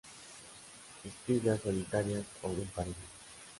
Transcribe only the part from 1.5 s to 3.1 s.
solitarias o en parejas.